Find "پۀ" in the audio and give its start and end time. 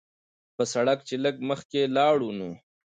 0.55-0.63